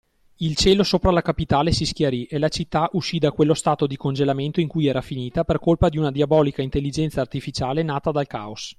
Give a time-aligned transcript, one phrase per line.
[0.37, 3.97] Il cielo sopra la capitale si schiarì e la città uscì da quello stato di
[3.97, 8.69] congelamento in cui era finita per colpa di una diabolica intelligenza artificiale nata dal caos.